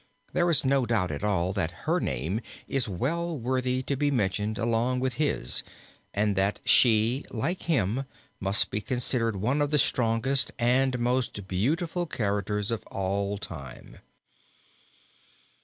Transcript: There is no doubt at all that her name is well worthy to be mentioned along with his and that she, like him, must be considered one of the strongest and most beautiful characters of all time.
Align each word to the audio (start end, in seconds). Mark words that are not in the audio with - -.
There 0.33 0.49
is 0.49 0.65
no 0.65 0.87
doubt 0.87 1.11
at 1.11 1.23
all 1.23 1.53
that 1.53 1.85
her 1.85 1.99
name 1.99 2.41
is 2.67 2.89
well 2.89 3.37
worthy 3.37 3.83
to 3.83 3.95
be 3.95 4.09
mentioned 4.09 4.57
along 4.57 4.99
with 4.99 5.13
his 5.21 5.61
and 6.11 6.35
that 6.35 6.59
she, 6.65 7.23
like 7.29 7.61
him, 7.69 8.05
must 8.39 8.71
be 8.71 8.81
considered 8.81 9.35
one 9.35 9.61
of 9.61 9.69
the 9.69 9.77
strongest 9.77 10.53
and 10.57 10.97
most 10.97 11.47
beautiful 11.47 12.07
characters 12.07 12.71
of 12.71 12.83
all 12.87 13.37
time. 13.37 13.99